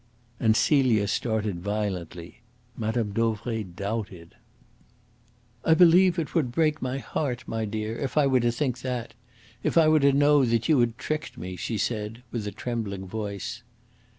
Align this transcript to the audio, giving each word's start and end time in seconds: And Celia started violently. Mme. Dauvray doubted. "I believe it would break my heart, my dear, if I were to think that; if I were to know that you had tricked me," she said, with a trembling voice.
And 0.39 0.57
Celia 0.57 1.07
started 1.07 1.59
violently. 1.59 2.41
Mme. 2.75 3.11
Dauvray 3.13 3.61
doubted. 3.61 4.33
"I 5.63 5.75
believe 5.75 6.17
it 6.17 6.33
would 6.33 6.51
break 6.51 6.81
my 6.81 6.97
heart, 6.97 7.43
my 7.45 7.65
dear, 7.65 7.99
if 7.99 8.17
I 8.17 8.25
were 8.25 8.39
to 8.39 8.51
think 8.51 8.79
that; 8.81 9.13
if 9.61 9.77
I 9.77 9.87
were 9.87 9.99
to 9.99 10.11
know 10.11 10.43
that 10.43 10.67
you 10.67 10.79
had 10.79 10.97
tricked 10.97 11.37
me," 11.37 11.55
she 11.55 11.77
said, 11.77 12.23
with 12.31 12.47
a 12.47 12.51
trembling 12.51 13.05
voice. 13.05 13.61